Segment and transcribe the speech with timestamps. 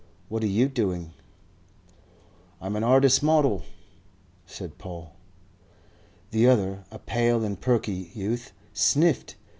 [0.29, 1.11] What are you doing?"
[2.59, 3.63] "I'm an artist's model,"
[4.47, 5.11] said Paul.
[6.31, 9.35] The other, a pale and perky youth, sniffed.